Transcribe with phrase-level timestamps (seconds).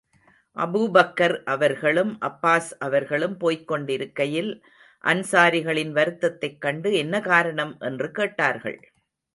[0.57, 4.51] Abu Bakr அவர்களும், அப்பாஸ் அவர்களும் போய்க் கொண்டிருக்கையில்,
[5.03, 7.77] அன்ஸாரிகளின் வருத்ததைக் கண்டு என்ன காரணம்?
[7.79, 8.79] என்று கேட்டார்கள்.